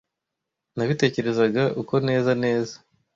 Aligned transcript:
Nabitekerezaga 0.75 1.63
uko 1.81 1.95
neza 2.07 2.31
neza 2.43 2.75